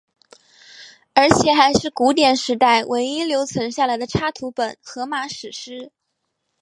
[1.13, 5.91] 而且还是古典时代唯一留存下来的插图本荷马史诗。